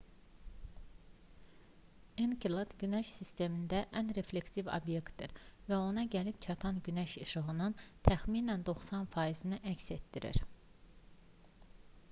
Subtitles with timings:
[2.23, 5.35] enkelad günəş sistemində ən reflektiv obyektdir
[5.67, 7.77] və ona gəlib çatan günəş işığının
[8.09, 10.41] təxminən 90 faizini əks etdirir